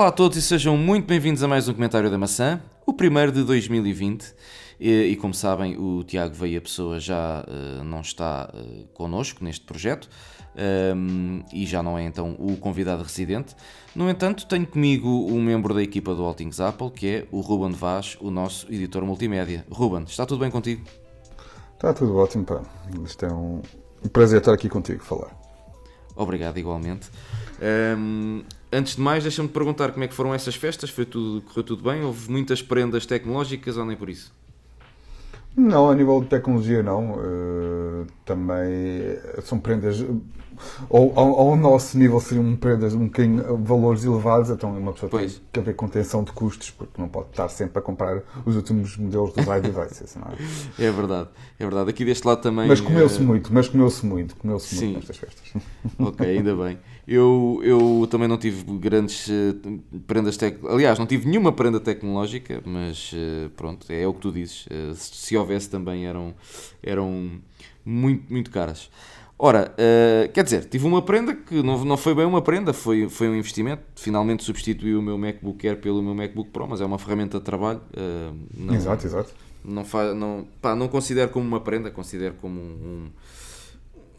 [0.00, 3.30] Olá a todos e sejam muito bem-vindos a mais um Comentário da Maçã, o primeiro
[3.30, 4.34] de 2020.
[4.80, 9.66] E, e como sabem, o Tiago Veia Pessoa já uh, não está uh, connosco neste
[9.66, 10.08] projeto
[10.96, 13.54] um, e já não é então o convidado residente.
[13.94, 17.72] No entanto, tenho comigo um membro da equipa do Altings Apple, que é o Ruben
[17.72, 19.66] Vaz, o nosso editor multimédia.
[19.70, 20.82] Ruben, está tudo bem contigo?
[21.74, 22.62] Está tudo ótimo, pá.
[23.04, 23.60] Isto é um
[24.10, 25.38] prazer estar aqui contigo, falar.
[26.16, 27.10] Obrigado, igualmente.
[27.98, 28.42] Um,
[28.72, 30.90] antes de mais, deixa-me perguntar como é que foram essas festas.
[30.90, 32.02] Foi tudo, correu tudo bem?
[32.02, 34.32] Houve muitas prendas tecnológicas ou nem por isso?
[35.56, 37.12] Não, a nível de tecnologia não.
[37.12, 40.04] Uh, também são prendas
[40.88, 45.34] ao, ao, ao, nosso nível seriam prendas um bocadinho valores elevados, então uma pessoa pois.
[45.34, 48.96] tem que haver contenção de custos, porque não pode estar sempre a comprar os últimos
[48.96, 50.36] modelos dos iDevices, não é?
[50.90, 51.28] É verdade,
[51.58, 51.90] é verdade.
[51.90, 52.66] Aqui deste lado também.
[52.66, 53.22] Mas comeu-se uh...
[53.22, 55.62] muito, mas comeu-se muito, comeu-se muito nestas festas.
[55.98, 56.78] Ok, ainda bem.
[57.06, 60.74] Eu, eu também não tive grandes uh, prendas tecnológicas.
[60.74, 64.66] Aliás, não tive nenhuma prenda tecnológica, mas uh, pronto, é o que tu dizes.
[64.94, 66.34] se, se houvesse também eram,
[66.82, 67.40] eram
[67.84, 68.90] muito, muito caras.
[69.42, 73.08] Ora, uh, quer dizer, tive uma prenda que não, não foi bem uma prenda, foi,
[73.08, 73.82] foi um investimento.
[73.96, 77.44] Finalmente substituí o meu MacBook Air pelo meu MacBook Pro, mas é uma ferramenta de
[77.44, 77.80] trabalho.
[77.96, 79.32] Uh, não, exato, exato.
[79.64, 83.10] Não, fa, não, pá, não considero como uma prenda, considero como um,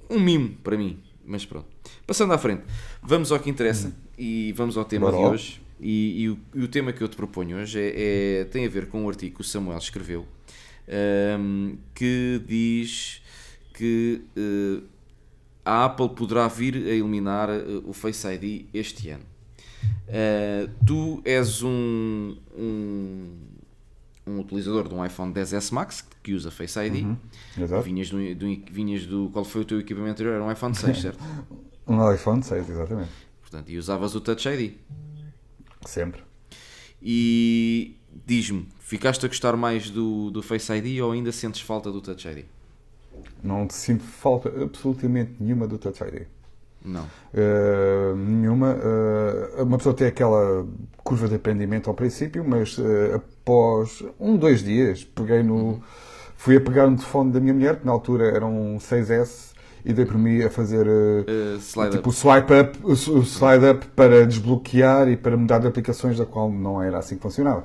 [0.09, 0.97] um, um mimo para mim.
[1.23, 1.67] Mas pronto.
[2.07, 2.63] Passando à frente,
[3.03, 3.93] vamos ao que interessa hum.
[4.17, 5.61] e vamos ao tema Bora de hoje.
[5.79, 8.69] E, e, o, e, o, tema que eu te proponho hoje é, é, tem a
[8.69, 10.25] ver com um artigo que o Samuel escreveu
[11.39, 13.21] um, que diz
[13.71, 14.23] que.
[14.35, 14.89] Uh,
[15.65, 19.23] a Apple poderá vir a eliminar uh, o Face ID este ano.
[20.07, 23.37] Uh, tu és um, um,
[24.27, 27.03] um, utilizador de um iPhone 10s Max que usa Face ID.
[27.03, 27.17] Uhum,
[27.81, 29.29] vinhas, do, do, vinhas do.
[29.31, 30.35] Qual foi o teu equipamento anterior?
[30.35, 31.23] Era um iPhone 6, certo?
[31.87, 33.11] um iPhone 6, exatamente.
[33.41, 34.73] Portanto, e usavas o Touch ID.
[35.85, 36.21] Sempre.
[37.01, 37.95] E
[38.25, 42.27] diz-me, ficaste a gostar mais do, do Face ID ou ainda sentes falta do Touch
[42.27, 42.45] ID?
[43.43, 46.27] Não sinto falta absolutamente nenhuma do Touch ID.
[46.83, 47.03] Não.
[47.03, 48.75] Uh, nenhuma.
[48.75, 50.65] Uh, uma pessoa tem aquela
[51.03, 55.55] curva de aprendimento ao princípio, mas uh, após um, dois dias, peguei no.
[55.55, 55.81] Uhum.
[56.35, 59.51] Fui a pegar no telefone da minha mulher, que na altura era um 6S,
[59.85, 60.87] e dei por mim a fazer
[61.59, 66.17] slide tipo, o swipe up, o, slide up para desbloquear e para mudar de aplicações,
[66.17, 67.63] da qual não era assim que funcionava.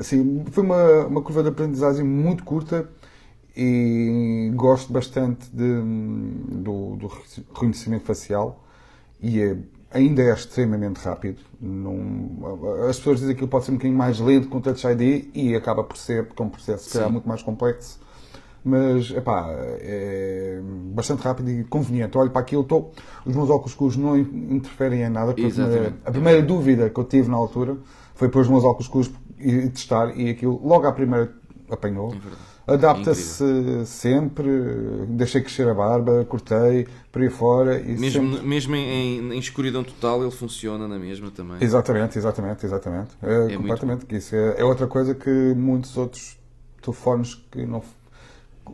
[0.00, 2.88] assim, foi uma, uma curva de aprendizagem muito curta
[3.56, 5.80] e gosto bastante de,
[6.62, 8.64] do, do, reconhecimento facial
[9.22, 9.56] e é,
[9.92, 11.40] ainda é extremamente rápido.
[12.88, 15.30] as pessoas dizem que ele pode ser um bocadinho mais lento com o Touch ID
[15.34, 18.02] e acaba por ser, porque é um processo se calhar muito mais complexo.
[18.64, 22.16] Mas epá, é bastante rápido e conveniente.
[22.16, 22.92] Olho para aquilo, estou,
[23.24, 25.32] os meus óculos escuros não interferem em nada.
[25.32, 27.76] A, a primeira dúvida que eu tive na altura
[28.14, 31.30] foi pôr os meus óculos escuros e testar e aquilo logo à primeira
[31.70, 32.14] apanhou.
[32.14, 34.48] É Adapta-se sempre,
[35.08, 37.78] deixei crescer a barba, cortei, por aí fora.
[37.78, 38.46] E mesmo sempre...
[38.46, 41.58] mesmo em, em, escuridão total ele funciona na mesma também.
[41.60, 43.10] Exatamente, exatamente, exatamente.
[43.22, 44.34] É, é completamente que isso.
[44.34, 46.38] É, é, outra coisa que muitos outros
[46.80, 47.82] telefones que não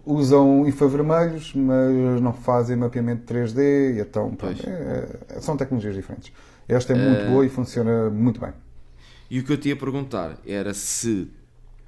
[0.07, 6.33] usam infravermelhos, mas não fazem mapeamento 3D, e então pronto, é, é, são tecnologias diferentes.
[6.69, 7.31] Esta é muito uh...
[7.31, 8.53] boa e funciona muito bem.
[9.28, 11.28] E o que eu te ia perguntar era se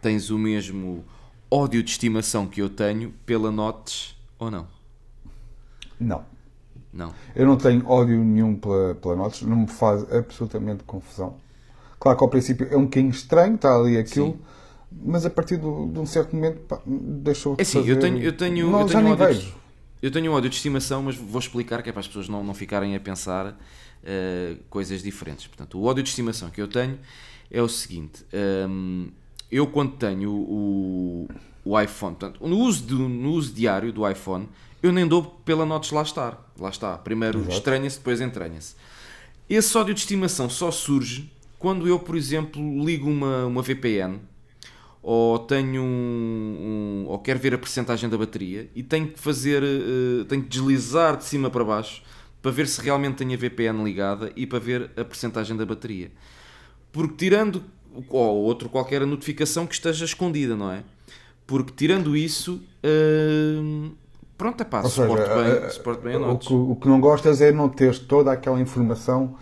[0.00, 1.04] tens o mesmo
[1.52, 4.66] ódio de estimação que eu tenho pela Notes ou não?
[6.00, 6.24] Não.
[6.92, 7.14] Não.
[7.34, 11.36] Eu não tenho ódio nenhum pela, pela Notes, não me faz absolutamente confusão.
[11.98, 14.38] Claro que ao princípio é um bocadinho estranho, está ali aquilo, Sim.
[15.04, 17.92] mas a partir de, de um certo momento pá, deixou de É sim, fazer...
[17.92, 19.54] eu tenho, eu tenho, não, eu tenho ódio de,
[20.02, 22.54] eu tenho ódio de estimação, mas vou explicar que é para as pessoas não, não
[22.54, 25.46] ficarem a pensar uh, coisas diferentes.
[25.46, 26.98] Portanto, o ódio de estimação que eu tenho
[27.50, 28.24] é o seguinte.
[28.32, 29.21] Um, ehm,
[29.52, 31.28] eu quando tenho o,
[31.62, 34.48] o iPhone, portanto, no uso, do, no uso diário do iPhone,
[34.82, 36.50] eu nem dou pela notas lá estar.
[36.58, 36.96] Lá está.
[36.96, 38.74] Primeiro estranha-se, depois entranha-se.
[39.48, 44.18] Esse ódio de estimação só surge quando eu, por exemplo, ligo uma, uma VPN
[45.02, 49.62] ou tenho um, um, ou quero ver a percentagem da bateria e tenho que fazer,
[49.62, 52.02] uh, tenho que deslizar de cima para baixo
[52.40, 56.10] para ver se realmente tenho a VPN ligada e para ver a percentagem da bateria.
[56.90, 57.62] Porque tirando
[58.08, 60.82] ou outra qualquer notificação que esteja escondida, não é?
[61.46, 63.92] Porque tirando isso, hum,
[64.38, 67.40] pronto, é pá, suporte, bem, a, suporte bem a o que, o que não gostas
[67.40, 69.36] é não teres toda aquela informação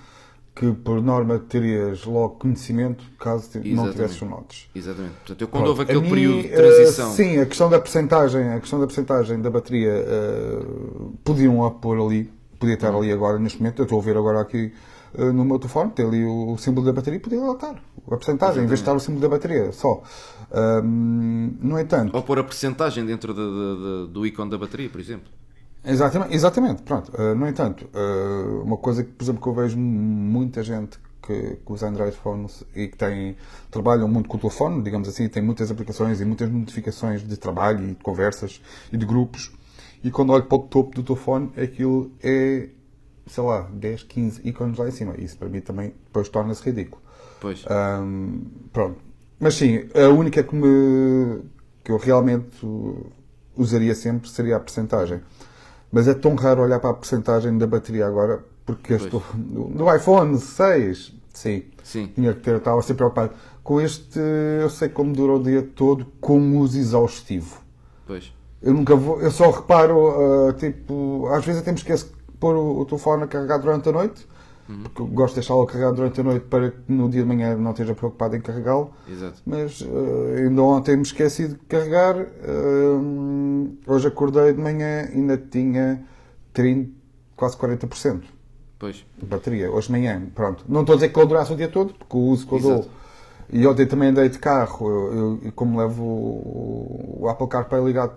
[0.55, 3.75] que por norma terias logo conhecimento caso Exatamente.
[3.75, 4.69] não tivesses notes.
[4.75, 5.15] Exatamente.
[5.15, 5.79] Portanto, eu quando Pronto.
[5.79, 7.11] houve aquele mim, período de transição.
[7.11, 11.99] Uh, sim, a questão da percentagem, a questão da percentagem da bateria uh, podiam pôr
[11.99, 12.99] ali, podia estar uhum.
[12.99, 13.81] ali agora neste momento.
[13.81, 16.93] Eu estou a ver agora aqui uh, no meu telefone, ter ali o, símbolo da
[16.93, 17.83] bateria e poder estar.
[18.07, 20.03] A porcentagem, em vez de estar o símbolo da bateria só.
[20.53, 22.15] Um, no entanto.
[22.17, 25.31] Ou pôr a porcentagem dentro de, de, de, do ícone da bateria, por exemplo.
[25.85, 27.11] Exatamente, exatamente pronto.
[27.13, 31.57] Uh, no entanto, uh, uma coisa que, por exemplo, que eu vejo muita gente que,
[31.65, 33.37] que usa Android Phones e que tem,
[33.71, 37.85] trabalham muito com o telefone, digamos assim, tem muitas aplicações e muitas notificações de trabalho
[37.85, 38.61] e de conversas
[38.93, 39.53] e de grupos.
[40.03, 42.69] E quando olho para o topo do telefone, aquilo é,
[43.31, 45.15] sei lá, 10, 15 ícones lá em cima.
[45.19, 47.01] Isso para mim também depois torna-se ridículo.
[47.41, 47.65] Pois.
[47.71, 48.43] Um,
[48.73, 48.99] pronto.
[49.39, 51.41] Mas sim, a única que, me,
[51.83, 52.67] que eu realmente
[53.57, 55.21] usaria sempre seria a percentagem.
[55.91, 60.39] Mas é tão raro olhar para a percentagem da bateria agora, porque estou, no iPhone
[60.39, 62.07] 6, sim, sim.
[62.15, 63.33] tinha que ter, estava sempre preocupado.
[63.63, 64.21] Com este,
[64.61, 67.61] eu sei como dura o dia todo com uso exaustivo.
[68.07, 68.33] Pois.
[68.63, 72.81] Eu nunca vou, eu só reparo, uh, tipo, às vezes até me esqueço pôr o,
[72.81, 74.27] o telefone a carregar durante a noite,
[74.69, 74.83] uhum.
[74.83, 77.55] porque gosto de deixá-lo a carregar durante a noite para que no dia de manhã
[77.57, 78.91] não esteja preocupado em carregá-lo.
[79.47, 85.37] Mas uh, ainda ontem me esqueci de carregar, uh, hoje acordei de manhã e ainda
[85.37, 86.03] tinha
[86.55, 86.91] 30,
[87.37, 88.23] quase 40%.
[88.79, 89.05] Pois.
[89.19, 90.65] De bateria, hoje de manhã, pronto.
[90.67, 92.61] Não estou a dizer que ele durasse o dia todo, porque o uso que eu
[92.61, 92.89] dou.
[93.53, 98.15] E ontem também andei de carro, eu, eu, como levo o, o Apple CarPlay ligado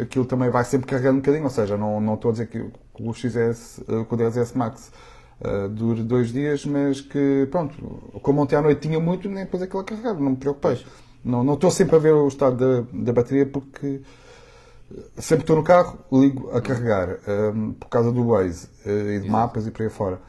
[0.00, 2.64] aquilo também vai sempre carregando um bocadinho, ou seja, não, não estou a dizer que
[3.00, 4.90] o XS, eh, com o 10S Max
[5.40, 7.74] uh, dure dois dias, mas que, pronto,
[8.22, 10.84] como ontem à noite tinha muito, nem depois aquilo a carregar, não me preocupei.
[11.24, 14.02] Não, não estou sempre a ver o estado da, da bateria porque
[15.16, 17.18] sempre estou no carro, ligo a carregar
[17.54, 20.20] um, por causa do Waze uh, e de mapas e por aí fora.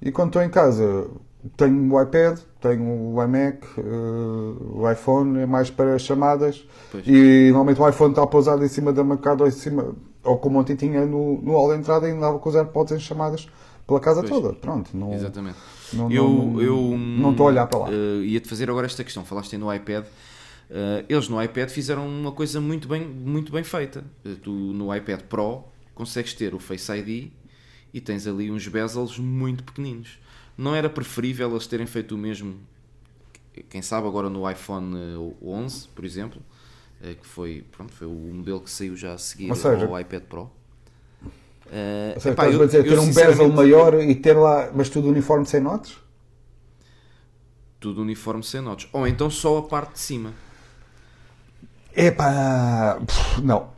[0.00, 1.08] E quando estou em casa,
[1.56, 6.66] tenho o iPad, tenho o iMac, uh, o iPhone, é mais para chamadas.
[6.90, 7.06] Pois.
[7.06, 10.58] E normalmente o iPhone está pousado em cima da bancada ou em cima, ou como
[10.58, 13.48] ontem tinha no, no hall de entrada e andava com os AirPods em chamadas
[13.86, 14.30] pela casa pois.
[14.30, 14.54] toda.
[14.54, 15.58] Pronto, não, Exatamente.
[15.92, 17.88] Não, eu, não, eu não estou a olhar para lá.
[17.88, 19.24] Uh, Ia-te fazer agora esta questão.
[19.24, 20.04] Falaste no iPad.
[20.70, 24.02] Uh, eles no iPad fizeram uma coisa muito bem, muito bem feita.
[24.42, 25.64] Tu no iPad Pro
[25.94, 27.30] consegues ter o Face ID
[27.92, 30.18] e tens ali uns bezels muito pequeninos.
[30.56, 32.56] Não era preferível eles terem feito o mesmo,
[33.68, 34.96] quem sabe agora no iPhone
[35.42, 36.40] 11, por exemplo,
[37.02, 40.22] eh, que foi, pronto, foi o modelo que saiu já a seguir seja, ao iPad
[40.22, 40.50] Pro.
[41.66, 45.46] Uh, seja, epá, eu, dizer, ter um bezel maior e ter lá, mas tudo uniforme
[45.46, 45.96] sem notas?
[47.80, 48.88] Tudo uniforme sem notas.
[48.92, 50.32] Ou então só a parte de cima.
[51.96, 52.98] Epá,
[53.42, 53.68] não.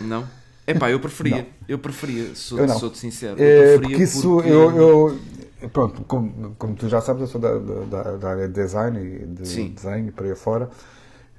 [0.00, 0.28] Não?
[0.66, 1.36] Epá, eu preferia.
[1.38, 1.46] Não.
[1.66, 3.38] Eu preferia, sou, eu sou-te sincero.
[3.38, 4.50] Eu é, porque isso, porque...
[4.50, 5.20] eu, eu,
[5.68, 9.26] pronto, como, como tu já sabes, eu sou da, da, da área de design e
[9.26, 9.70] de Sim.
[9.70, 10.70] desenho e por aí fora.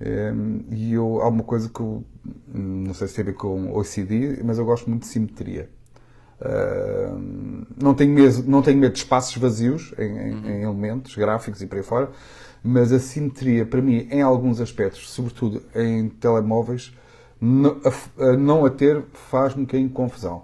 [0.02, 2.04] Ehm, e eu, há uma coisa que eu,
[2.54, 5.70] não sei se tem a ver com OCD, mas eu gosto muito de simetria.
[6.42, 10.50] Ehm, não, tenho medo, não tenho medo de espaços vazios em, em, uhum.
[10.50, 12.12] em elementos gráficos e por aí fora,
[12.64, 16.94] mas a simetria, para mim, em alguns aspectos, sobretudo em telemóveis,
[17.40, 17.80] não
[18.18, 20.44] a, não a ter faz-me um bocadinho confusão.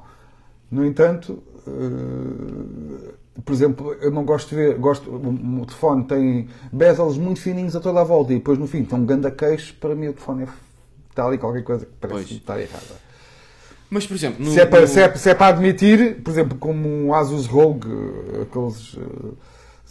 [0.70, 3.14] No entanto, eh,
[3.46, 7.80] por exemplo, eu não gosto de ver, gosto, o, telefone tem bezels muito fininhos a
[7.80, 10.44] toda a volta e depois no fim tem um ganda queixo, para mim o telefone
[10.44, 10.48] é,
[11.10, 12.32] está ali qualquer coisa que parece pois.
[12.32, 13.02] estar errada.
[13.90, 14.88] Mas, por exemplo, no, se, é para, no...
[14.88, 17.84] se, é, se, é para, admitir, por exemplo, como um Asus ROG,
[18.42, 18.98] aqueles.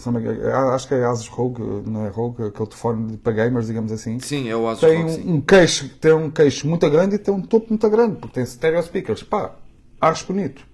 [0.07, 4.19] Eh, acho que é Asus ROG, não é ROG, aquele telefone para gamers, digamos assim.
[4.21, 5.21] Sim, é o Asus tem ROG.
[5.21, 8.35] Um, um queixo, tem um queixo muito grande e tem um topo muito grande, porque
[8.35, 9.23] tem stereo speakers.
[9.23, 9.55] Pá,
[10.01, 10.67] acho bonito.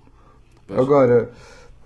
[0.69, 0.79] Pois.
[0.79, 1.33] Agora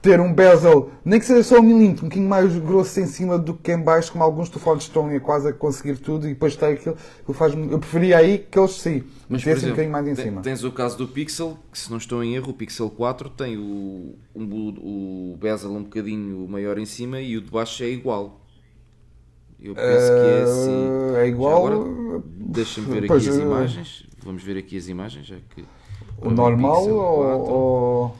[0.02, 3.38] ter um bezel, nem que seja só um milímetro, um bocadinho mais grosso em cima
[3.38, 6.72] do que em baixo, como alguns telefones estão quase a conseguir tudo e depois tem
[6.72, 6.96] aquilo.
[7.26, 10.42] Eu, faz, eu preferia aí que eles sim, mas exemplo, um bocadinho mais em cima.
[10.42, 13.58] Tens o caso do Pixel, que se não estou em erro, o Pixel 4 tem
[13.58, 14.44] o, um,
[14.78, 18.40] o bezel um bocadinho maior em cima e o de baixo é igual.
[19.62, 21.16] Eu penso uh, que é assim.
[21.16, 22.22] É igual.
[22.24, 24.06] Deixa-me ver aqui as uh, imagens.
[24.24, 25.26] Vamos ver aqui as imagens.
[25.26, 25.62] Já que,
[26.22, 28.16] o normal ou, ou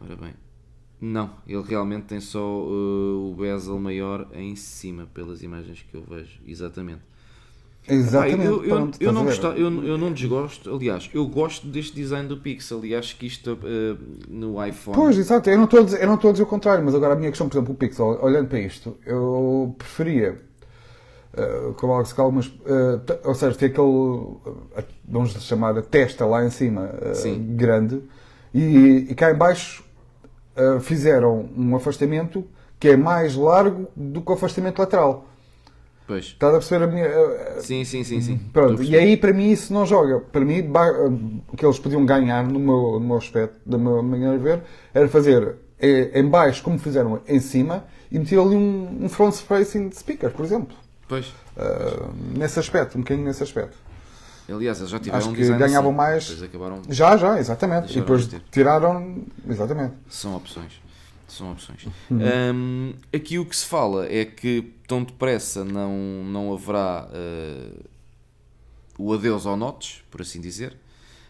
[0.00, 0.34] Ora bem.
[1.00, 6.02] Não, ele realmente tem só uh, o bezel maior em cima, pelas imagens que eu
[6.02, 7.02] vejo, exatamente.
[7.86, 8.44] Exatamente.
[8.44, 12.28] eu, eu, Pronto, eu, não gosto, eu, eu, não desgosto, aliás, eu gosto deste design
[12.28, 14.96] do Pixel e acho que isto uh, no iPhone.
[14.96, 16.94] Pois, exato, eu não, estou a dizer, eu não estou a dizer o contrário, mas
[16.94, 20.46] agora a minha questão, por exemplo, o Pixel, olhando para isto, eu preferia.
[21.32, 24.66] Uh, como algumas, uh, ou seja, ter aquele, uh,
[25.06, 26.90] vamos chamar a testa lá em cima,
[27.54, 28.02] grande,
[28.52, 29.84] e, e cá em baixo
[30.80, 32.44] fizeram um afastamento
[32.78, 35.26] que é mais largo do que o afastamento lateral.
[36.06, 36.24] Pois.
[36.24, 37.06] Estás a perceber a minha.
[37.06, 38.20] Uh, sim, sim, sim.
[38.22, 38.38] sim.
[38.50, 40.20] Pronto, e aí para mim isso não joga.
[40.20, 40.64] Para mim,
[41.52, 44.62] o que eles podiam ganhar no meu, no meu aspecto, da minha maneira de ver,
[44.94, 50.30] era fazer em baixo, como fizeram em cima, e meter ali um, um front-facing speaker,
[50.30, 50.74] por exemplo.
[51.06, 51.26] Pois.
[51.56, 53.76] Uh, nesse aspecto, um bocadinho nesse aspecto.
[54.48, 55.96] Aliás, eles já tiveram Acho um que ganhavam assim.
[55.96, 56.42] mais.
[56.42, 56.82] Acabaram...
[56.88, 57.92] Já, já, exatamente.
[57.92, 59.24] E depois de tiraram.
[59.46, 59.94] Exatamente.
[60.08, 60.80] São opções.
[61.26, 61.86] São opções.
[62.10, 62.18] Uhum.
[62.54, 65.92] Hum, aqui o que se fala é que tão depressa não,
[66.24, 67.72] não haverá eh,
[68.98, 70.74] o adeus ao notes, por assim dizer.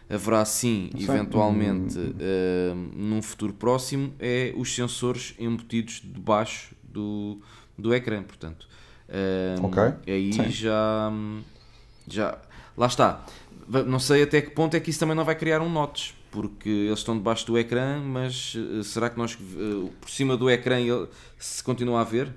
[0.09, 7.37] Haverá sim, eventualmente, eh, num futuro próximo, é os sensores embutidos debaixo do,
[7.77, 8.67] do ecrã, portanto.
[9.61, 9.83] Ok.
[10.07, 10.49] Aí Sim.
[10.49, 11.11] já,
[12.07, 12.37] já.
[12.79, 13.23] Lá está.
[13.85, 16.69] Não sei até que ponto é que isso também não vai criar um notes, porque
[16.69, 20.77] eles estão debaixo do ecrã, mas eh, será que nós eh, por cima do ecrã
[21.37, 22.33] se continua a ver?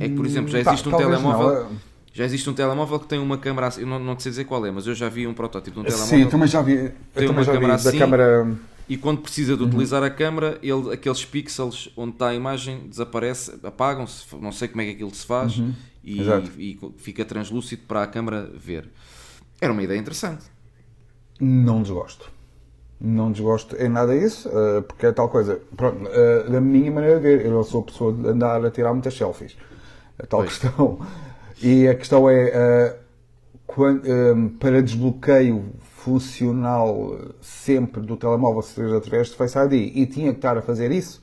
[0.00, 1.64] É que, por exemplo, já Pá, existe um talvez telemóvel.
[1.64, 1.72] não.
[1.72, 1.76] eh,
[2.14, 4.64] Já existe um telemóvel que tem uma câmera assim, eu não, não sei dizer qual
[4.64, 6.92] é, mas eu já vi um protótipo de um Sim, eu telemóvel também já vi.
[7.12, 7.98] Tem uma vi câmera assim.
[7.98, 8.56] câmara.
[8.88, 9.68] e quando precisa de Uhum.
[9.68, 14.80] utilizar a câmera, ele, aqueles pixels onde está a imagem desaparece, apagam-se, não sei como
[14.82, 15.74] é que aquilo se faz Uhum.
[16.06, 16.50] Exato.
[16.58, 18.88] e fica translúcido para a câmara ver.
[19.60, 20.44] Era uma ideia interessante.
[21.40, 22.30] Não desgosto.
[23.00, 25.60] Não desgosto em nada isso, eh, porque é tal coisa.
[25.76, 28.92] Pronto, eh, da minha maneira de ver, eu não sou pessoa de andar a tirar
[28.92, 29.56] muitas selfies.
[30.18, 30.58] A tal Pois.
[30.58, 30.98] questão.
[31.62, 32.96] E a questão é, eh,
[34.60, 40.56] para desbloqueio funcional sempre do telemóvel, seja através de Face ID, e tinha que estar
[40.56, 41.22] a fazer isso,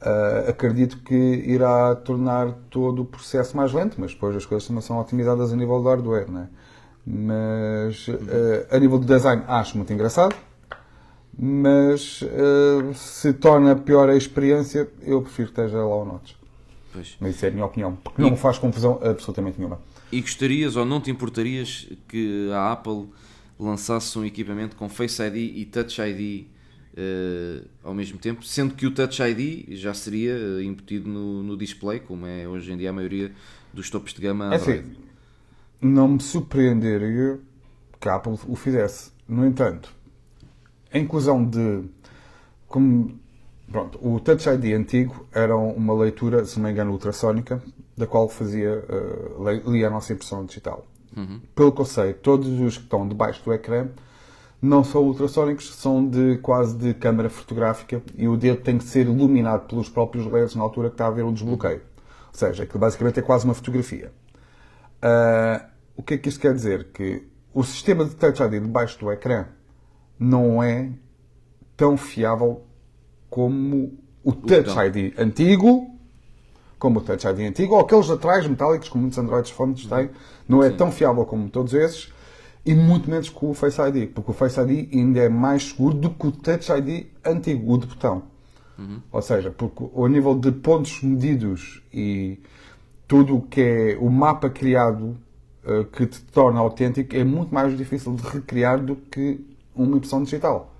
[0.00, 4.80] eh, acredito que irá tornar todo o processo mais lento, mas depois as coisas também
[4.80, 6.48] são otimizadas a nível do hardware, não é?
[7.04, 10.36] Mas eh, a nível de design acho muito engraçado,
[11.36, 16.36] mas eh, se torna pior a experiência, eu prefiro que esteja lá o Notes.
[16.92, 17.16] Pois.
[17.18, 19.80] Mas isso é a minha opinião, porque não faz confusão absolutamente nenhuma.
[20.12, 23.08] E gostarias ou não te importarias que a Apple
[23.58, 26.46] lançasse um equipamento com Face ID e Touch ID
[26.98, 31.56] eh, ao mesmo tempo, sendo que o Touch ID já seria eh, embutido no, no
[31.56, 33.32] display, como é hoje em dia a maioria
[33.72, 34.80] dos topos de gama É Android.
[34.80, 34.96] assim,
[35.80, 37.38] não me surpreenderia
[38.00, 39.12] que a Apple o fizesse.
[39.28, 39.94] No entanto,
[40.92, 41.84] a inclusão de.
[42.66, 43.18] Como,
[43.70, 47.62] pronto, o Touch ID antigo era uma leitura, se não me engano, ultrassónica,
[47.96, 50.86] da qual fazia, eh, le- lia a nossa impressão digital.
[51.54, 53.88] Pelo que eu sei, todos os que estão debaixo do ecrã
[54.60, 59.06] não são ultrassónicos, são de quase de câmara fotográfica e o dedo tem que ser
[59.06, 61.80] iluminado pelos próprios LEDs na altura que está a haver o desbloqueio.
[62.28, 64.12] Ou seja, aquilo basicamente é quase uma fotografia.
[65.00, 66.88] Ah, o que é que isto quer dizer?
[66.92, 69.46] Que o sistema de Touch ID debaixo do ecrã
[70.18, 70.90] não é
[71.76, 72.64] tão fiável
[73.30, 74.86] como o Touch botão.
[74.86, 75.90] ID antigo,
[76.78, 80.10] como o Touch ID antigo, ou aqueles atrás metálicos, como muitos Androids fontes têm,
[80.48, 82.12] não é tão fiável como todos esses,
[82.64, 85.94] e muito menos que o Face ID, porque o Face ID ainda é mais seguro
[85.94, 88.22] do que o Touch ID antigo, o de botão.
[89.10, 92.38] Ou seja, porque o nível de pontos medidos e
[93.08, 95.16] tudo o que é o mapa criado
[95.66, 99.40] eh, que te torna autêntico é muito mais difícil de recriar do que
[99.74, 100.72] uma impressão digital.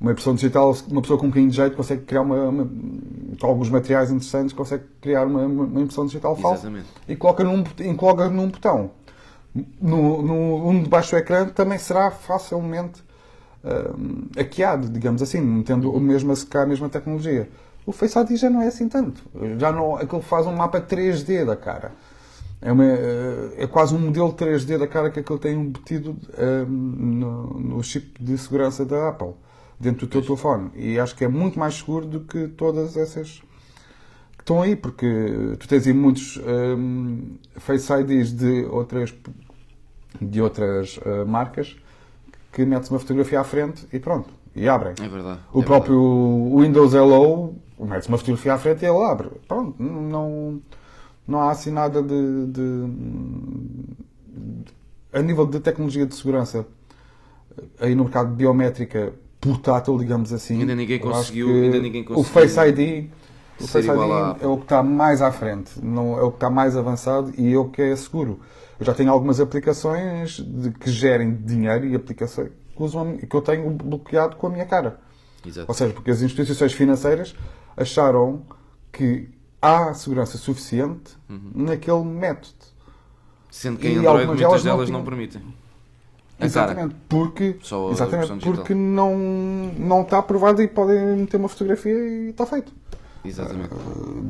[0.00, 2.68] Uma impressão digital, uma pessoa com um bocadinho de jeito consegue criar uma, uma-
[3.40, 6.68] com alguns materiais interessantes, consegue criar uma, uma- impressão digital falsa
[7.08, 8.90] e coloca num, e coloca num botão.
[9.80, 13.02] No, no, um debaixo do ecrã também será facilmente
[13.62, 17.48] hum, hackeado, digamos assim, não tendo o mesmo, a mesma tecnologia.
[17.84, 19.22] O Face ID já não é assim tanto.
[19.58, 21.92] Já não, aquilo faz um mapa 3D da cara.
[22.60, 27.60] É, uma, é quase um modelo 3D da cara que aquilo tem embutido hum, no,
[27.60, 29.34] no chip de segurança da Apple,
[29.78, 30.70] dentro do teu telefone.
[30.74, 33.42] E acho que é muito mais seguro do que todas essas
[34.42, 35.06] que estão aí, porque
[35.58, 36.36] tu tens aí muitos
[36.76, 39.14] hum, Face IDs de outras,
[40.20, 41.76] de outras eh, marcas
[42.52, 44.94] que metes uma fotografia à frente e pronto, e abrem.
[45.00, 45.38] É verdade.
[45.52, 49.28] O é próprio Windows Hello, metes uma fotografia à frente e ele abre.
[49.46, 50.60] Pronto, não,
[51.26, 52.92] não há assim nada de, de-
[55.12, 56.66] A nível de tecnologia de segurança,
[57.78, 60.60] aí no mercado de biométrica portátil, digamos assim.
[60.60, 63.08] Ainda ninguém conseguiu- ainda ninguém O conseguiu Face ID.
[63.62, 66.36] O Face ID à é o que está mais à frente, não, é o que
[66.36, 68.40] está mais avançado e é o que é seguro.
[68.80, 73.40] Eu já tenho algumas aplicações de, que gerem dinheiro e aplicações que, usam, que eu
[73.42, 74.98] tenho bloqueado com a minha cara.
[75.46, 75.66] Exato.
[75.68, 77.34] Ou seja, porque as instituições financeiras
[77.76, 78.42] acharam
[78.90, 79.28] que
[79.60, 81.50] há segurança suficiente Uhum.
[81.54, 82.54] naquele método.
[83.50, 85.04] Sendo que em Android algumas muitas delas não delas não, tinham.
[85.04, 85.42] permitem.
[85.42, 86.46] A cara.
[86.46, 88.52] Exatamente, porque, Só a exatamente digital.
[88.54, 89.16] porque não,
[89.78, 92.72] não está aprovado e podem meter uma fotografia e está feito.
[93.24, 93.70] Exatamente.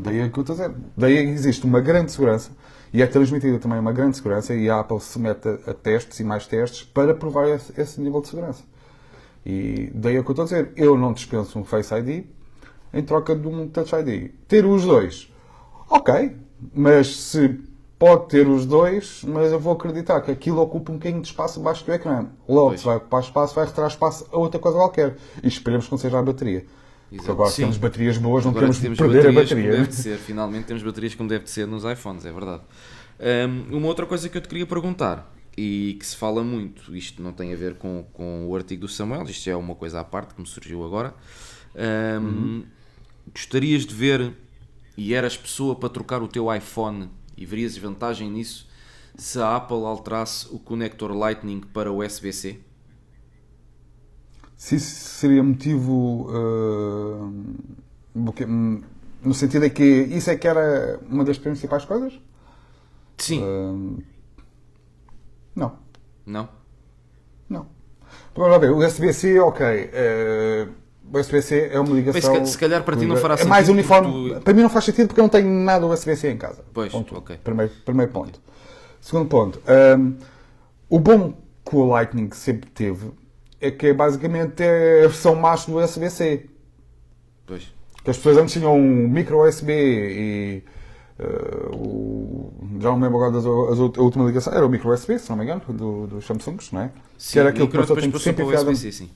[0.03, 0.75] Daí é que eu estou a dizer.
[0.97, 2.51] Daí é existe uma grande segurança
[2.93, 6.25] e é transmitida também uma grande segurança e a Apple se mete a, testes e
[6.25, 8.63] mais testes para provar esse, esse nível de segurança.
[9.45, 10.73] E daí é que eu estou a dizer.
[10.77, 12.27] Eu não dispenso um Face ID
[12.93, 14.33] em troca de um Touch ID.
[14.47, 15.33] Ter os dois,
[15.89, 16.37] ok,
[16.75, 17.59] mas se
[17.99, 21.61] pode ter os dois, mas eu vou acreditar que aquilo ocupa um bocadinho de espaço
[21.61, 22.27] abaixo do ecrã.
[22.49, 22.81] Logo, Pois.
[22.81, 25.17] se vai ocupar espaço, vai retirar espaço a outra coisa qualquer.
[25.43, 26.67] E esperemos que não seja a bateria.
[27.12, 27.33] Exato.
[27.33, 27.62] agora Sim.
[27.62, 29.71] temos baterias boas, não queremos temos perder a bateria.
[29.71, 30.19] deve de ser.
[30.19, 32.62] Finalmente temos baterias como deve de ser nos iPhones, é verdade.
[33.21, 37.23] Um, uma outra coisa que eu te queria perguntar, e que se fala muito, isto
[37.23, 40.04] não tem a ver com, com o artigo do Samuel, isto é uma coisa à
[40.04, 41.14] parte que me surgiu agora.
[42.21, 42.64] Um,
[43.33, 44.35] Gostarias de ver,
[44.97, 48.69] e eras pessoa para trocar o teu iPhone, e verias vantagem nisso,
[49.14, 52.59] se a Apple alterasse o conector Lightning para USB-C?
[54.62, 56.28] Se isso seria motivo.
[56.31, 57.33] uh,
[59.25, 62.12] no sentido em que isso é que era uma das principais coisas?
[63.19, 63.42] Sim.
[63.42, 64.02] Uh,
[65.57, 65.73] não.
[66.25, 66.49] Não?
[67.49, 67.66] Não.
[68.37, 69.66] Vamos lá ver, o USB-C, ok.
[69.92, 70.69] eh,
[71.12, 72.21] o USB-C é uma ligação.
[72.21, 74.35] Bem, se ca- se calhar para ti não fará É mais sentido uniforme.
[74.37, 76.64] tu- Para mim não faz sentido porque eu não tenho nada USB-C em casa.
[76.73, 77.16] Pois, Ponto.
[77.19, 77.37] ok.
[77.42, 78.40] Primeiro, primeiro ponto.
[79.00, 79.61] Segundo ponto.
[79.66, 80.12] ehm,
[80.88, 81.35] o bom
[81.69, 83.11] que o Lightning sempre teve
[83.62, 86.50] é que basicamente é a versão macho do USB-C.
[87.47, 87.73] Pois.
[88.04, 90.64] Que as pessoas antes tinham um micro USB e.
[91.19, 94.69] eh, o, já não me lembro agora das, as, out- a última ligação, era o
[94.69, 96.92] micro USB, se não me engano, do, dos Samsungs, não é?
[97.19, 99.11] Sim, que era aquilo que micro, pessoa depois que passou para o USB-C, sim.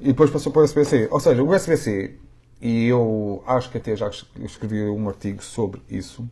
[0.00, 1.08] e depois passou para o USB-C.
[1.10, 2.18] Ou seja, o USB-C,
[2.60, 4.08] e eu acho que até já
[4.42, 6.28] escrevi um artigo sobre isso,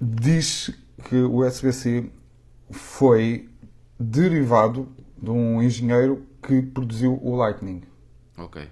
[0.00, 0.70] diz
[1.04, 2.10] que o USB-C
[2.70, 3.48] foi
[3.98, 4.88] derivado
[5.22, 7.82] de um engenheiro que produziu o Lightning.
[8.36, 8.62] Ok.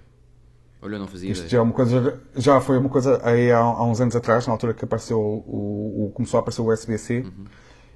[0.81, 1.49] Olha, eu não fazia Isto ideia.
[1.49, 4.53] já, é uma coisa, já foi uma coisa aí há, há uns anos atrás, na
[4.53, 7.25] altura que apareceu o, o- começou a aparecer o USB-C,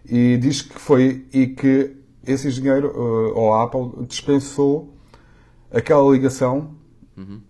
[0.10, 4.94] e diz que foi e que esse engenheiro, eh, ou a Apple, dispensou
[5.72, 6.72] aquela ligação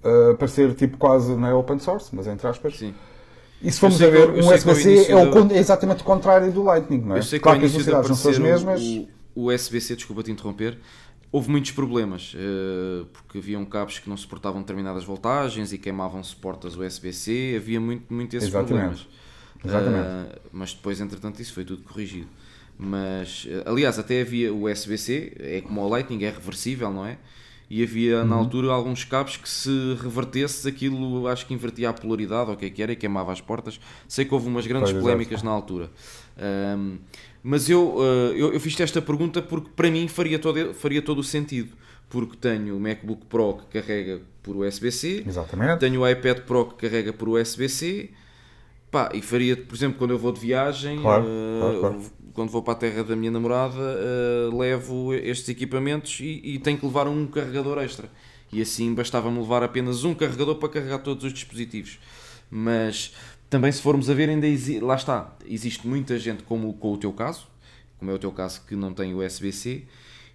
[0.03, 2.77] eh, para ser tipo quase não é open source, mas entre aspas.
[2.77, 2.93] Sim.
[3.63, 6.51] E se formos a ver, um USB-C é, o da- con- é exatamente o contrário
[6.51, 7.19] do Lightning, não é?
[7.19, 8.81] Eu sei que claro que as velocidades não são as mesmas.
[8.81, 10.77] o, o USB-C, desculpa te interromper,
[11.31, 16.75] houve muitos problemas, eh, porque haviam cabos que não suportavam determinadas voltagens e queimavam suportas
[16.75, 18.67] USB-C, havia muito, muito esses Exatamente.
[18.69, 19.07] problemas.
[19.63, 20.15] Exatamente.
[20.29, 22.27] Eh, mas depois, entretanto, isso foi tudo corrigido.
[22.77, 27.17] Mas, eh, aliás, até havia o USB-C, é como o Lightning, é reversível, não é?
[27.69, 28.25] E havia Uhum.
[28.25, 29.69] na altura alguns cabos que se
[30.01, 33.31] revertesses aquilo, acho que invertia a polaridade, ou o que é que era, e queimava
[33.31, 33.79] as portas.
[34.09, 35.89] Sei que houve umas grandes Pois, polémicas na altura.
[36.37, 36.97] Ahm,
[37.43, 41.19] mas eu, ah, eu, eu fiz esta pergunta porque para mim faria todo, faria todo
[41.19, 41.75] o sentido.
[42.09, 45.23] Porque tenho o MacBook Pro que carrega por USB-C,
[45.79, 48.09] tenho o iPad Pro que carrega por USB-C,
[48.91, 52.01] pá, e faria, por exemplo, quando eu vou de viagem, Claro, ah, claro, claro.
[52.33, 56.77] quando vou para a terra da minha namorada, ah, levo estes equipamentos e, e tenho
[56.77, 58.09] que levar um carregador extra.
[58.51, 61.97] E assim bastava-me levar apenas um carregador para carregar todos os dispositivos.
[62.49, 63.13] Mas
[63.51, 65.35] também, se formos a ver, ainda exi- lá está.
[65.45, 67.47] Existe muita gente, como com o teu caso,
[67.99, 69.83] como é o teu caso, que não tem USB-C,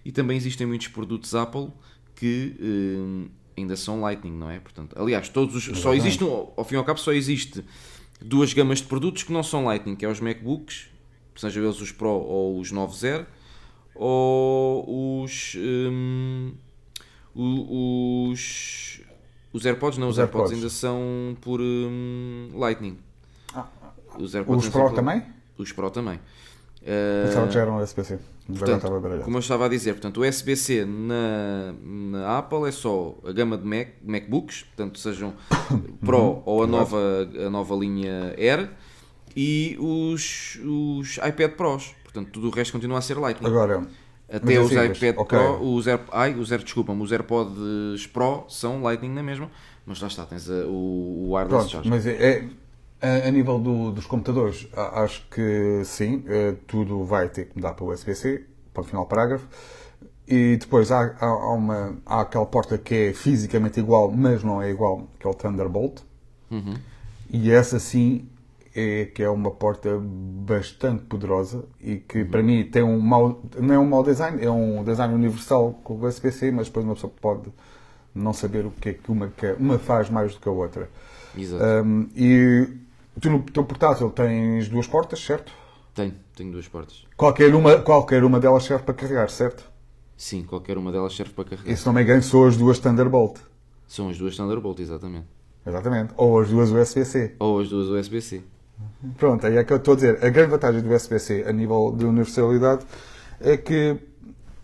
[0.05, 1.69] e também existem muitos produtos Apple
[2.15, 3.27] que hum,
[3.57, 4.59] ainda são Lightning, não é?
[4.59, 7.63] Portanto, aliás, todos os, só existe, ao fim e ao cabo, só existe
[8.21, 10.85] duas gamas de produtos que não são Lightning, que é os MacBooks,
[11.35, 13.25] sejam eles os Pro ou os 9.0,
[13.95, 15.55] ou os,
[17.35, 19.01] o- os
[19.53, 20.51] os AirPods, não, os, Os AirPods.
[20.51, 20.53] AirPods.
[20.53, 22.97] ainda são por hum, Lightning.
[24.19, 25.23] Os Pro por- também?
[25.57, 26.19] Os Pro também.
[27.25, 28.17] Pensava que já eram USB-C.
[28.47, 28.87] Portanto,
[29.25, 33.57] como eu estava a dizer, portanto, o USB-C na, na Apple é só a gama
[33.57, 35.33] de Mac, MacBooks, portanto, sejam
[36.05, 38.69] Pro ou a nova, a nova linha Air,
[39.35, 41.93] e os, os iPad Pros.
[42.03, 43.47] Portanto, tudo o resto continua a ser Lightning.
[43.49, 43.85] Agora,
[44.31, 45.37] Até mas os mas- iPad ok.
[45.37, 49.51] Pro, os, Air, ai, os, Air, desculpa os AirPods Pro são Lightning na mesma,
[49.85, 52.47] mas lá está, tens a- o, o wireless Pronto, mas é, é-
[53.01, 57.73] a, a nível do- dos computadores, acho que sim, eh, tudo vai ter que mudar
[57.73, 59.47] para o USB-C, para o final do parágrafo.
[60.27, 64.69] E depois há, há, uma, há aquela porta que é fisicamente igual, mas não é
[64.69, 66.01] igual, que é o Thunderbolt.
[66.51, 66.75] Uhum.
[67.29, 68.27] E essa sim
[68.75, 73.73] é que é uma porta bastante poderosa e que para mim tem um mau, não
[73.73, 77.11] é um mau design, é um design universal com o USB-C, mas depois uma pessoa
[77.21, 77.51] pode
[78.13, 79.55] não saber o que é que uma, quer.
[79.55, 80.89] uma faz mais do que a outra.
[81.35, 81.63] Exato.
[81.63, 82.67] Um, e
[83.19, 85.51] tu no teu portátil tens duas portas, certo?
[85.93, 87.05] Tenho, tenho duas portas.
[87.15, 89.69] Qualquer uma, qualquer uma delas serve para carregar, certo?
[90.15, 91.71] Sim, qualquer uma delas serve para carregar.
[91.71, 93.37] E se não me engano, são as duas Thunderbolt.
[93.87, 95.27] São as duas Thunderbolt, exatamente.
[95.65, 96.13] Exatamente.
[96.15, 97.35] Ou as duas USB-C.
[97.39, 98.43] Ou as duas USB-C.
[99.17, 100.23] Pronto, aí é que eu estou a dizer.
[100.23, 102.85] A grande vantagem do USB-C a nível de universalidade
[103.39, 103.97] é que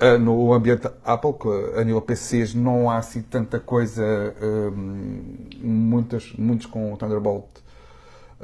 [0.02, 1.34] Uh, no ambiente Apple,
[1.78, 4.04] a nível PCs não há assim tanta coisa,
[4.42, 7.46] um, muitas, muitos com o Thunderbolt,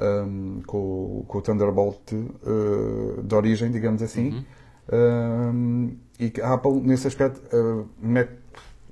[0.01, 4.29] um, com, com, o Thunderbolt uh, de origem, digamos assim.
[4.29, 4.43] Uhum.
[4.91, 8.33] Um, e que a Apple, nesse aspecto, uh, mete,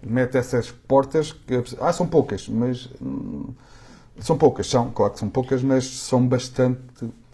[0.02, 1.32] mete essas portas.
[1.32, 2.89] Que, ah, são poucas, mas.
[3.02, 3.54] Hum,
[4.20, 6.82] são poucas, são, claro que são poucas, mas são bastante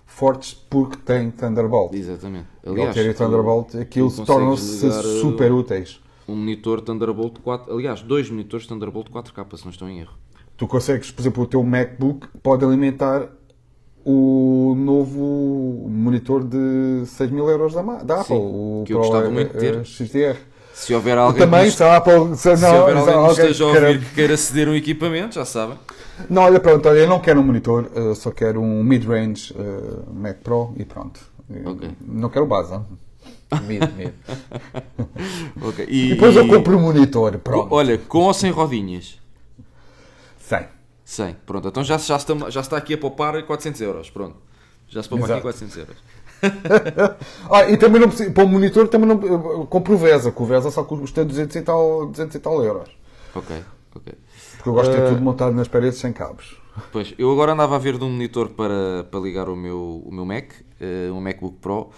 [0.05, 1.93] fortes porque têm Thunderbolt.
[1.93, 2.47] Exatamente.
[2.65, 6.01] Aliás, ter Thunderbolt, aquilo tornam-se super úteis.
[6.27, 10.13] Um monitor Thunderbolt 4, aliás, dois monitores Thunderbolt 4K, se não estou em erro.
[10.55, 13.29] Tu consegues, por exemplo, o teu MacBook pode alimentar
[14.05, 19.29] o novo monitor de 6 mil euros da, da Apple, Sim, o que eu gostava
[19.29, 19.85] muito de ter.
[19.85, 20.37] XDR.
[20.73, 24.15] Se houver alguém também, se, Apple, se, se houver alguém que esteja a ouvir que
[24.15, 25.77] queira ceder um equipamento, já sabem.
[26.29, 30.37] Não, olha, pronto, olha, eu não quero um monitor, só quero um mid-range uh, Mac
[30.37, 31.19] Pro e pronto.
[31.49, 31.91] Okay.
[32.01, 32.79] Não quero base?
[33.67, 34.13] Mid, mid.
[35.61, 35.85] okay.
[35.87, 37.73] e, e, depois eu compro um monitor, pronto.
[37.73, 39.19] Olha, com ou sem rodinhas?
[40.39, 40.65] Sem.
[41.13, 41.67] Sem, pronto.
[41.67, 44.35] Então já, já, está, já está aqui a poupar 400 euros, pronto.
[44.87, 45.97] Já se poupa aqui 400 euros.
[47.51, 50.71] ah, e também não para o monitor também não compro o VESA, que o VESA
[50.71, 52.89] só custa 200 e tal, 200 e tal euros.
[53.35, 53.55] Ok,
[53.95, 54.13] ok.
[54.55, 56.59] Porque eu gosto de ter uh, tudo montado nas paredes sem cabos.
[56.91, 60.11] Pois, eu agora andava a ver de um monitor para, para ligar o meu, o
[60.11, 61.91] meu Mac, uh, um MacBook Pro,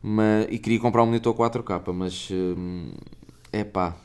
[0.00, 2.28] mas, e queria comprar um monitor 4K, mas
[3.52, 3.96] é uh, pá,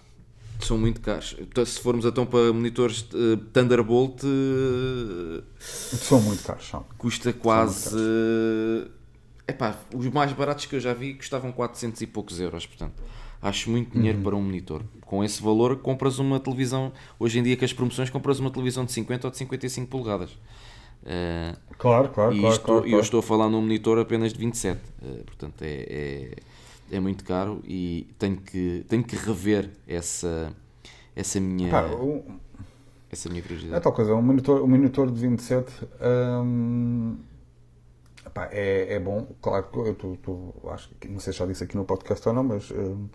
[0.59, 1.35] são muito caros.
[1.39, 6.67] Então, se formos então para monitores uh, Thunderbolt, uh, são muito caros.
[6.67, 6.85] São.
[6.97, 7.95] Custa quase.
[9.47, 13.03] É pá, os mais baratos que eu já vi custavam 400 e poucos euros, portanto.
[13.41, 14.23] Acho muito dinheiro uhum.
[14.23, 14.81] para um monitor.
[15.01, 16.91] Com esse valor, compras uma televisão.
[17.19, 20.31] Hoje em dia, com as promoções, compras uma televisão de 50 ou de 55 polegadas.
[21.03, 22.95] Uh, claro, claro, e claro, estou, claro, claro.
[22.95, 24.79] eu estou a falar num monitor apenas de 27.
[24.79, 26.31] Uh, portanto, é, é,
[26.91, 30.51] é, muito caro e tenho que, tenho que rever essa,
[31.15, 31.69] essa minha.
[31.69, 32.23] Pá, o...
[33.11, 33.77] Essa minha curiosidade.
[33.77, 35.71] É tal coisa, um monitor, um monitor de 27.
[36.01, 37.17] Hum
[38.35, 41.77] Epá, é, é bom, claro que tô, acho que não sei se já disse aqui
[41.77, 43.09] no podcast ou não, mas uh,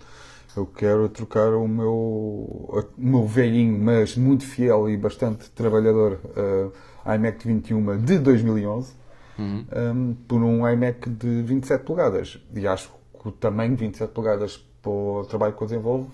[0.56, 7.12] eu quero trocar o meu, o meu velhinho, mas muito fiel e bastante trabalhador uh,
[7.12, 8.92] iMac 21 de 2011
[9.38, 9.66] uhum.
[9.94, 12.38] um, por um iMac de 27 polegadas.
[12.54, 12.90] E acho
[13.28, 16.10] o tamanho de 27 polegadas para o trabalho que eu desenvolvo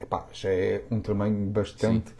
[0.00, 2.10] epá, já é um tamanho bastante.
[2.10, 2.14] Sim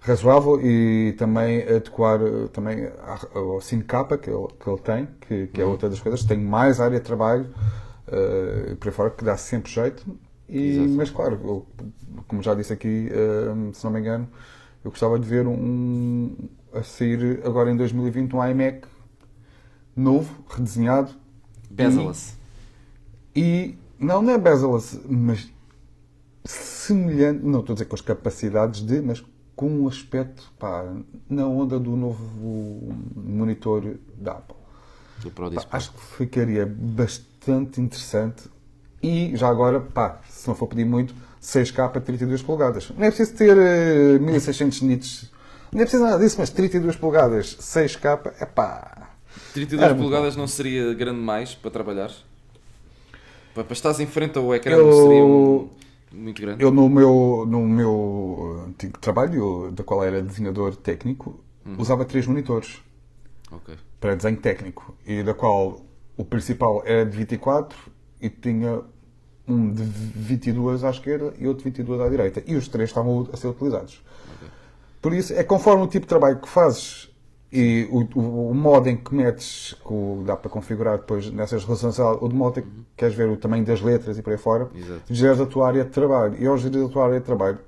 [0.00, 2.18] razoável e também adequar
[2.52, 2.90] também
[3.34, 5.72] ao Cine Capa que ele, que ele tem, que, que é uhum.
[5.72, 7.50] outra das coisas, tem mais área de trabalho
[8.08, 10.04] uh, por aí fora, que dá sempre jeito.
[10.48, 11.66] E, mas claro, eu,
[12.26, 14.26] como já disse aqui, uh, se não me engano,
[14.82, 16.34] eu gostava de ver um
[16.72, 18.86] a sair agora em 2020 um iMac
[19.94, 21.10] novo, redesenhado.
[21.70, 22.39] Bezel-less.
[23.34, 25.48] E, não, não é bezel-less, mas
[26.44, 29.22] semelhante, não estou a dizer com as capacidades de, mas
[29.54, 30.84] com um aspecto pá,
[31.28, 34.56] na onda do novo monitor da Apple.
[35.64, 38.44] Pá, acho que ficaria bastante interessante
[39.02, 42.90] e já agora, pá, se não for pedir muito, 6K a 32 polegadas.
[42.96, 45.30] Não é preciso ter uh, 1600 nits,
[45.72, 49.10] não é preciso nada disso, mas 32 polegadas, 6K, é pá.
[49.54, 52.10] 32 polegadas não seria grande mais para trabalhar?
[53.54, 54.92] Para, estás em frente ao ecrã eu...
[54.92, 55.70] seria um
[56.12, 56.62] muito grande?
[56.62, 61.76] Eu, no meu, no meu antigo trabalho, da qual era desenhador técnico, uhum.
[61.78, 62.82] usava três monitores
[63.50, 63.76] okay.
[64.00, 65.80] para desenho técnico, e da qual
[66.16, 67.78] o principal era de 24
[68.20, 68.82] e tinha
[69.46, 72.42] um de 22 à esquerda e outro de 22 à direita.
[72.46, 74.02] E os três estavam a ser utilizados.
[74.36, 74.48] Okay.
[75.00, 77.09] Por isso, é conforme o tipo de trabalho que fazes
[77.52, 81.98] e o, o, o, modo em que metes, que dá para configurar depois nessas relações,
[81.98, 82.84] o de modo em que uhum.
[82.96, 84.70] queres ver o tamanho das letras e por aí fora,
[85.08, 86.36] geres a tua área de trabalho.
[86.38, 87.58] E ao gerir a tua área de trabalho,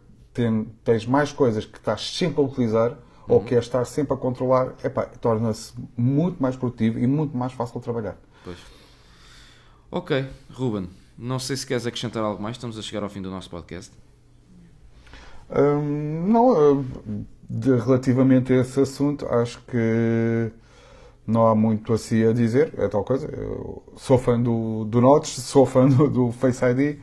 [0.85, 2.97] tens mais coisas que estás sempre a utilizar uhum.
[3.29, 4.75] ou que és estar sempre a controlar,
[5.21, 8.17] torna-se muito mais produtivo e muito mais fácil de trabalhar.
[8.45, 8.59] Pois.
[9.91, 13.31] Ok, Ruben, não sei se queres acrescentar algo mais, estamos a chegar ao fim do
[13.31, 13.93] nosso podcast.
[15.55, 16.85] Hum, não,
[17.85, 20.51] relativamente a esse assunto, acho que
[21.27, 23.27] não há muito assim a dizer, é tal coisa.
[23.27, 26.99] Eu sou fã do, do Notch, sou fã do, do, Face ID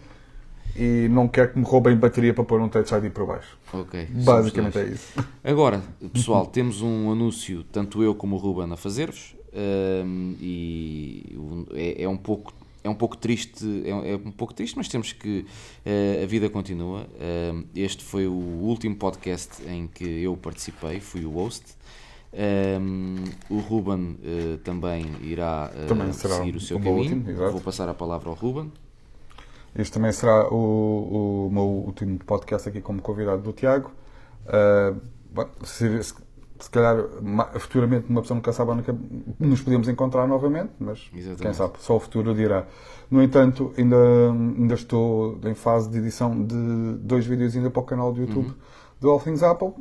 [0.75, 3.57] e não quero que me roubem bateria para pôr um Touch ID por baixo.
[3.73, 4.07] Ok.
[4.23, 5.13] Basicamente é isso.
[5.43, 5.81] Agora,
[6.13, 9.35] pessoal, temos um anúncio, tanto eu como o Ruben, a fazer-vos.
[9.51, 11.35] Um, e
[11.73, 12.53] é, é um pouco
[12.83, 15.45] é um pouco triste, é, é, um pouco triste, mas temos que
[15.85, 17.01] uh, a vida continua.
[17.01, 21.77] Uh, este foi o último podcast em que eu participei, fui o host.
[22.31, 27.17] Um, o Ruben uh, também irá também seguir o seu caminho.
[27.17, 28.71] Último, Vou passar a palavra ao Ruben.
[29.75, 33.91] Este também será o, o meu último podcast aqui como convidado do Tiago.
[35.31, 36.13] Bom, se, se,
[36.59, 37.05] se, calhar
[37.59, 38.83] futuramente uma pessoa nunca sabe onde
[39.39, 41.41] nos podemos encontrar novamente, mas Exatamente.
[41.41, 42.65] quem sabe, só o futuro dirá.
[43.09, 43.97] No entanto, ainda,
[44.31, 48.47] ainda estou em fase de edição de dois vídeos ainda para o canal do YouTube
[48.47, 48.55] uhum.
[48.99, 49.73] do All Things Apple.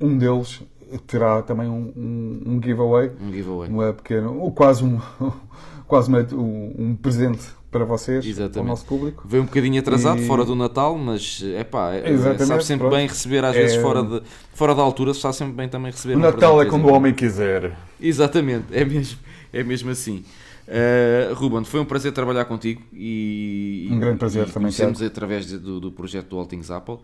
[0.00, 0.62] Um deles
[1.06, 3.12] terá também um, um, um giveaway.
[3.20, 3.68] Um giveaway.
[3.68, 4.98] Uma pequena, ou quase um,
[5.86, 8.52] quase um, um presente para vocês, Exatamente.
[8.54, 9.22] para o nosso público.
[9.26, 10.26] Veio um bocadinho atrasado, e...
[10.26, 11.92] fora do Natal, mas é pá,
[12.38, 12.96] sabe sempre pronto.
[12.96, 13.80] bem receber, às vezes é...
[13.80, 14.22] fora, de,
[14.54, 16.16] fora da altura, está sempre bem também receber.
[16.16, 17.76] O Natal é quando o homem quiser.
[18.00, 19.18] Exatamente, é mesmo,
[19.52, 20.24] é mesmo assim.
[20.66, 24.62] Uh, Ruben, foi um prazer trabalhar contigo e, um grande prazer e também.
[24.62, 26.98] Conhecemos através de, do, do projeto do All Things Apple.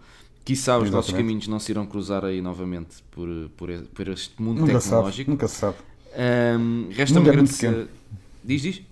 [0.44, 4.61] Quiçá os nossos caminhos não se irão cruzar aí novamente por, por, por este mundo
[4.61, 5.16] nunca tecnológico.
[5.16, 5.76] Sabe, nunca se sabe.
[6.59, 7.88] Um, Resta-me é agradecer.
[8.44, 8.83] Diz, diz?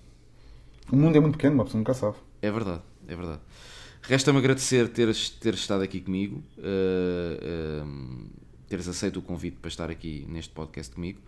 [0.91, 2.15] O mundo é muito pequeno, uma pessoa nunca sabe.
[2.41, 3.41] É verdade, é verdade.
[4.01, 8.29] Resta-me agradecer teres, teres estado aqui comigo, uh,
[8.67, 11.19] teres aceito o convite para estar aqui neste podcast comigo.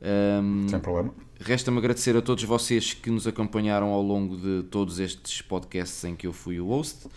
[0.00, 1.12] Um, Sem problema.
[1.40, 6.14] Resta-me agradecer a todos vocês que nos acompanharam ao longo de todos estes podcasts em
[6.14, 7.08] que eu fui o host.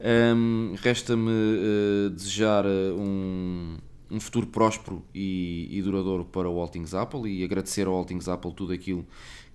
[0.00, 3.76] Um, Resta-me uh, desejar um,
[4.10, 8.52] um futuro próspero e, e, duradouro para o Altings Apple e agradecer ao Altings Apple
[8.52, 9.08] tudo aquilo que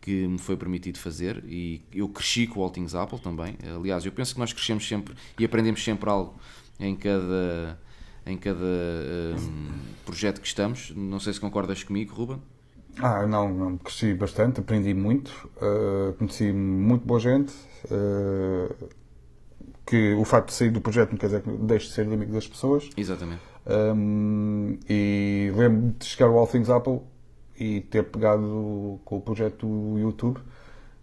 [0.10, 3.56] me foi permitido fazer e eu cresci com o Altings Apple também.
[3.76, 6.36] Aliás, eu penso que nós crescemos sempre e aprendemos sempre algo
[6.80, 7.80] em cada,
[8.26, 8.66] em cada
[9.38, 9.70] um,
[10.06, 10.92] projeto que estamos.
[10.96, 12.42] Não sei se concordas comigo, Ruben.
[12.98, 17.54] Ah, não, não, cresci bastante, aprendi muito, uh, conheci muito boa gente.
[17.86, 18.90] Uh,
[19.86, 22.32] que o facto de sair do projeto não quer dizer que deixe de ser amigo
[22.32, 22.90] das pessoas.
[22.96, 23.42] Exatamente.
[23.68, 27.02] Um, e lembro de chegar ao All Things Apple
[27.62, 30.40] e ter pegado com o projeto do YouTube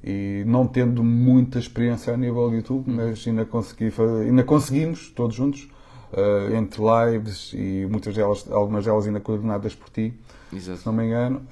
[0.03, 2.97] e não tendo muita experiência a nível do YouTube, uhum.
[2.97, 3.93] mas ainda, consegui,
[4.27, 5.69] ainda conseguimos, todos juntos,
[6.13, 10.13] uh, entre lives e muitas delas, algumas delas ainda coordenadas por ti,
[10.53, 10.79] Exato.
[10.81, 11.43] se não me engano,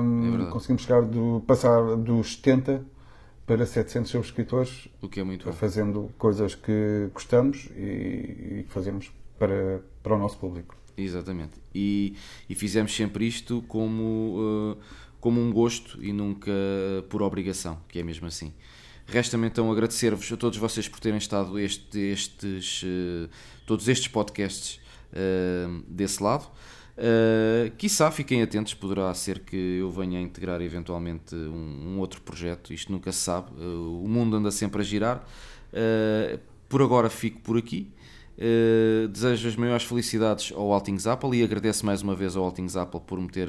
[0.00, 2.84] um, é conseguimos chegar do, passar dos 70
[3.44, 5.52] para 700 subscritores, o que é muito bom.
[5.52, 10.76] fazendo coisas que gostamos e, e fazemos para, para o nosso público.
[10.96, 11.52] Exatamente.
[11.74, 12.14] E,
[12.48, 14.78] e fizemos sempre isto como, uh,
[15.20, 16.52] como um gosto e nunca
[17.08, 18.52] por obrigação, que é mesmo assim.
[19.06, 23.28] Resta-me então agradecer-vos a todos vocês por terem estado este, estes, uh,
[23.66, 24.80] todos estes podcasts
[25.12, 26.46] uh, desse lado.
[26.96, 32.22] Uh, quiçá fiquem atentos, poderá ser que eu venha a integrar eventualmente um, um outro
[32.22, 35.26] projeto, isto nunca se sabe, uh, o mundo anda sempre a girar.
[36.68, 37.92] Por agora fico por aqui.
[38.36, 42.76] Uh, desejo as maiores felicidades ao Altings Apple e agradeço mais uma vez ao Altings
[42.76, 43.48] Apple por me ter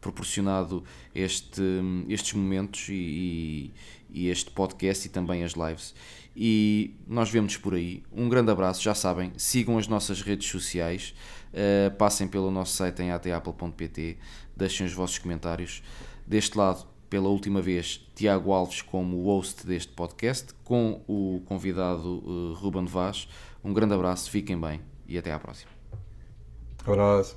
[0.00, 1.62] proporcionado este,
[2.08, 3.72] estes momentos e, e,
[4.10, 5.94] e este podcast e também as lives.
[6.36, 8.02] E nós vemos por aí.
[8.10, 11.14] Um grande abraço, já sabem, sigam as nossas redes sociais.
[11.52, 14.16] Uh, passem pelo nosso site em atapple.pt,
[14.56, 15.82] deixem os vossos comentários.
[16.26, 22.54] Deste lado, pela última vez, Tiago Alves como host deste podcast, com o convidado uh,
[22.54, 23.28] Ruben Vaz.
[23.64, 25.70] Um grande abraço, fiquem bem e até à próxima.
[26.86, 27.36] Abraço.